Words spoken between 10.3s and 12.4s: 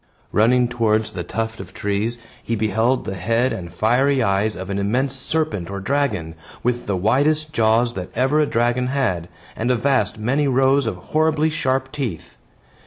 rows of horribly sharp teeth.